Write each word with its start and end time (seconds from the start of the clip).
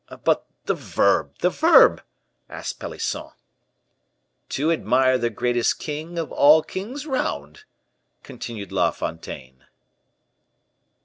'""But 0.25 0.47
the 0.65 0.73
verb, 0.73 1.35
the 1.41 1.51
verb?" 1.51 2.01
asked 2.49 2.79
Pelisson. 2.79 3.29
"To 4.49 4.71
admire 4.71 5.19
the 5.19 5.29
greatest 5.29 5.77
king 5.77 6.17
of 6.17 6.31
all 6.31 6.63
kings 6.63 7.05
round," 7.05 7.65
continued 8.23 8.71
La 8.71 8.89
Fontaine. 8.89 9.63